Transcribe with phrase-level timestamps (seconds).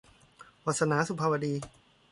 [0.65, 1.53] วาสนา- สุภาวดี